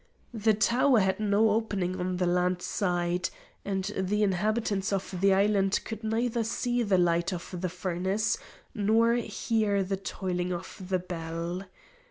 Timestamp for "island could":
5.31-6.03